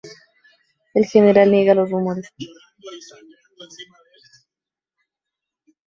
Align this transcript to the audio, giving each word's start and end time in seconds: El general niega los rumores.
El 0.95 1.05
general 1.05 1.51
niega 1.51 1.75
los 1.75 1.91
rumores. 1.91 2.29